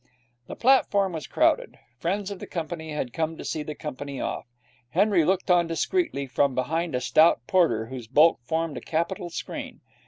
[0.47, 1.77] The platform was crowded.
[1.99, 4.47] Friends of the company had come to see the company off.
[4.89, 9.81] Henry looked on discreetly from behind a stout porter, whose bulk formed a capital screen.